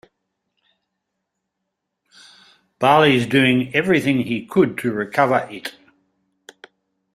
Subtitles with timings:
[2.79, 5.75] Barley's doing everything he could to recover it.